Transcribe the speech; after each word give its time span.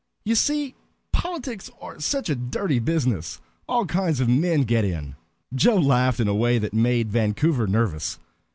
You 0.25 0.33
see, 0.33 0.73
politics 1.11 1.69
are 1.79 1.99
such 1.99 2.27
a 2.27 2.33
dirty 2.35 2.79
business 2.79 3.39
all 3.69 3.85
kinds 3.85 4.19
of 4.19 4.27
men 4.27 4.63
get 4.63 4.83
in." 4.83 5.15
Joe 5.53 5.77
laughed 5.77 6.19
in 6.19 6.27
a 6.27 6.33
way 6.33 6.57
that 6.57 6.73
made 6.73 7.11
Vancouver 7.11 7.67
nervous. 7.67 8.17